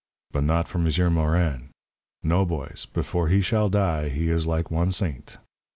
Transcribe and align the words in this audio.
But 0.31 0.43
not 0.45 0.67
for 0.67 0.79
M'sieur 0.79 1.11
Morin. 1.11 1.69
No, 2.23 2.43
boys. 2.43 2.87
Before 2.91 3.27
he 3.27 3.39
shall 3.39 3.69
die, 3.69 4.09
he 4.09 4.29
is 4.31 4.47
like 4.47 4.71
one 4.71 4.91
saint. 4.91 5.37